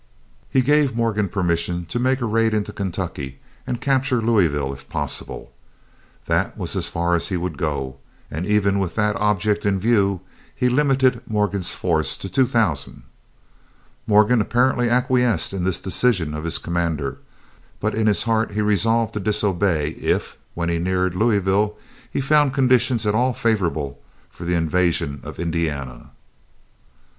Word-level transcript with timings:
He 0.49 0.63
gave 0.63 0.95
Morgan 0.95 1.29
permission 1.29 1.85
to 1.85 1.99
make 1.99 2.21
a 2.21 2.25
raid 2.25 2.55
into 2.55 2.73
Kentucky 2.73 3.37
and 3.67 3.79
capture 3.79 4.19
Louisville 4.19 4.73
if 4.73 4.89
possible. 4.89 5.53
That 6.25 6.57
was 6.57 6.75
as 6.75 6.87
far 6.87 7.13
as 7.13 7.27
he 7.27 7.37
would 7.37 7.55
go, 7.55 7.97
and 8.31 8.47
even 8.47 8.79
with 8.79 8.95
that 8.95 9.15
object 9.17 9.63
in 9.63 9.79
view, 9.79 10.21
he 10.55 10.69
limited 10.69 11.21
Morgan's 11.27 11.75
force 11.75 12.17
to 12.17 12.29
two 12.29 12.47
thousand. 12.47 13.03
Morgan 14.07 14.41
apparently 14.41 14.89
acquiesced 14.89 15.53
in 15.53 15.65
this 15.65 15.79
decision 15.79 16.33
of 16.33 16.45
his 16.45 16.57
commander; 16.57 17.19
but 17.79 17.93
in 17.93 18.07
his 18.07 18.23
heart 18.23 18.53
he 18.53 18.61
resolved 18.63 19.13
to 19.13 19.19
disobey 19.19 19.89
if, 19.89 20.35
when 20.55 20.67
he 20.69 20.79
neared 20.79 21.15
Louisville, 21.15 21.77
he 22.09 22.21
found 22.21 22.55
conditions 22.55 23.05
at 23.05 23.13
all 23.13 23.33
favorable 23.33 24.01
for 24.31 24.45
the 24.45 24.55
invasion 24.55 25.19
of 25.21 25.39
Indiana. 25.39 26.09